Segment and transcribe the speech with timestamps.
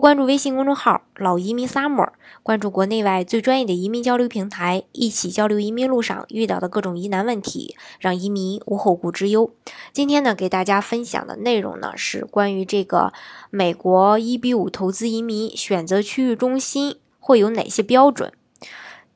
[0.00, 2.08] 关注微信公众号“老移民 summer”，
[2.42, 9.52] 关注国内外最专业的移民交流平台，一起交流移民路上遇到的各种疑难问题，让移民无后顾之忧。
[9.92, 13.12] 今天呢，给大家分享的内容呢是关于这个
[13.50, 18.32] 美国一比五投资移民选择区域中心会有哪些标准？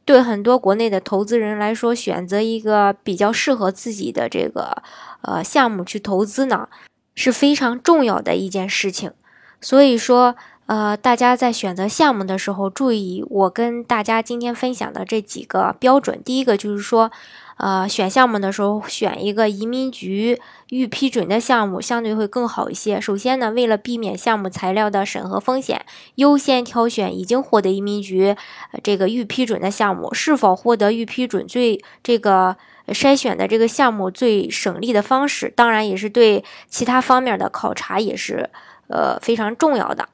[0.05, 4.83] 对很多国内的投资人来说，选择一个比较适合自己的这个
[5.23, 6.69] 呃项目去投资呢，
[7.15, 9.13] 是非常重要的一件事情。
[9.61, 10.37] 所以说。
[10.69, 16.21] 呃，大家在选择项目的时候，注意我跟大家今天分享的这几个标准。
[16.23, 17.11] 第一个就是说，
[17.57, 23.01] 呃，选项目的时候选一个移民局预批准的项目，相对会更好一些。
[23.01, 25.87] 首先呢，为了避免项目材料的审核风险，
[26.17, 28.37] 优先挑选已经获得移民局
[28.83, 30.13] 这个预批准的项目。
[30.13, 38.51] 是否获得预批准，最这个筛选的这个项目最省力的方式，当然也是对其他方面的考察也是
[38.89, 40.11] 呃非常重要的。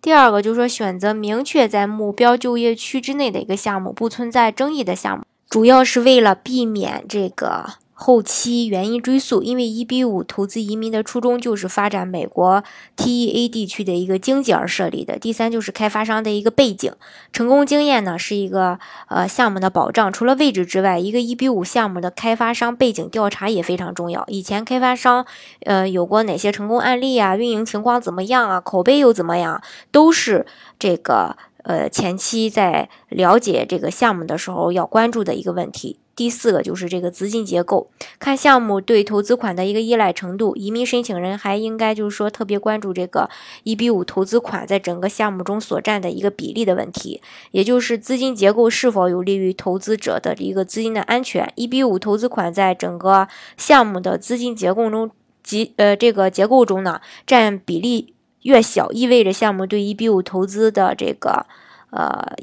[0.00, 7.74] 第二个就是说，选择明确在目标就业区之内的一个项目，不存在争议的项目，主要是为了避免这个。
[8.00, 12.62] 后期原因追溯，因为一比五投资移民的初衷就是发展美国
[12.96, 15.18] TEA 地区的一个经济而设立的。
[15.18, 16.92] 第三就是开发商的一个背景、
[17.32, 20.12] 成功经验呢，是一个呃项目的保障。
[20.12, 24.24] 除了位置之外，一个一比五项目的开发商背景调查也非常重要。
[24.28, 25.26] 以前开发商
[25.64, 27.36] 呃有过哪些成功案例啊？
[27.36, 28.60] 运营情况怎么样啊？
[28.60, 29.60] 口碑又怎么样？
[29.90, 30.46] 都是
[30.78, 31.36] 这个
[31.68, 35.98] 呃前期在了解这个项目的时候要关注的一个问题。
[36.16, 40.56] 第四个就是这个资金结构，看项目对投资款的一个依赖程度。
[40.56, 43.30] 移民申请人还应该就是说特别关注这个
[43.62, 51.52] 一比五投资款在整个项目中所占的一个比例的问题，也就是资金结构是否有利于投资者的一个资金的安全。
[51.54, 55.08] 一比五投资款在整个项目的资金结构中，
[55.44, 61.46] 及呃这个结构中呢占比例越小，意味着项目对一比五投资的这个
[61.90, 62.34] 呃。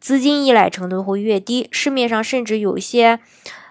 [0.00, 3.20] 资金依赖程度会越低，市面上甚至有些，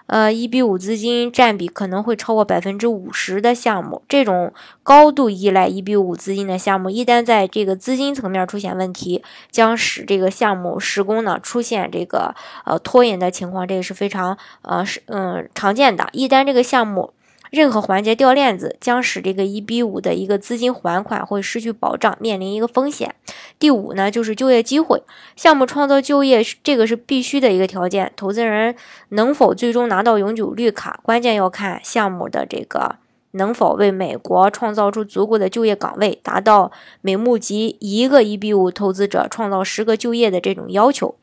[0.07, 4.01] 呃，一比五资金占比可能会超过百分之五十的项目。
[4.09, 4.51] 这种
[4.81, 12.33] 高度依赖一比五资金的项目，一旦在这个资金层面出现问题，将使这个项目施工呢出现这个
[12.65, 16.09] 呃拖延的情况，这个是非常呃是嗯常见的。
[16.13, 17.13] 一旦这个项目，
[17.53, 23.13] 任何环节掉链子，将使这个一比五的一个资金还款会失去保障，面临一个风险。
[23.59, 25.03] 第五呢，就是就业机会，
[25.35, 28.11] 项目创造就业，这个是必须的一个条件。
[28.15, 28.75] 投资人
[29.09, 32.95] 能否最终拿到永久绿卡，关键要看项目的这个
[33.33, 36.71] 能否为美国创造出足够的就业岗位，达到
[37.01, 41.13] 每募集一个一比五投资者创造十个就业的这种要求。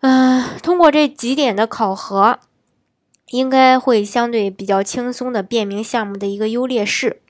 [0.00, 2.40] 嗯，通过这几点的考核。
[3.30, 7.20] 应该会相对比较轻松的辨明项目的一个优劣势，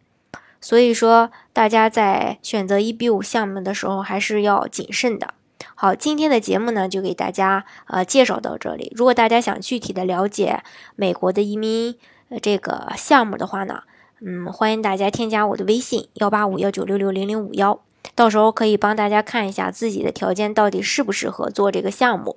[0.60, 5.34] 所以说大家在选择一比五项目的时候还是要谨慎的。
[5.77, 8.93] 好，今天的节目呢就给大家呃介绍到这里。
[8.94, 10.62] 如果大家想具体的了解
[10.97, 11.97] 美国的移民
[12.43, 13.82] 这个项目的话呢，
[14.21, 17.81] 嗯，欢迎大家添加我的微信幺八五幺九六六零零五幺，
[18.15, 22.37] 到时候可以帮大家看一下自己的条件到底适不适合做这个项目。